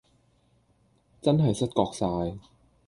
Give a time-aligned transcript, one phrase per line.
[1.21, 2.39] 真係失覺哂